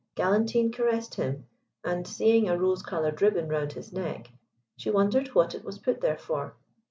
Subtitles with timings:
[0.15, 1.45] Galantine caressed him,
[1.83, 4.31] and seeing a rose coloured ribbon round his neck,
[4.75, 6.55] she wondered what it was put there for.